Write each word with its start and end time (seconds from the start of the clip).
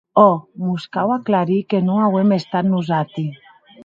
Òc, 0.19 0.39
mos 0.69 0.85
cau 0.95 1.13
aclarir 1.15 1.59
que 1.73 1.81
non 1.89 2.01
auem 2.07 2.33
estat 2.39 2.69
nosati. 2.71 3.27